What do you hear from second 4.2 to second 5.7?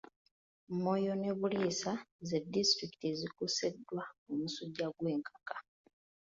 omusujja gw'enkaka.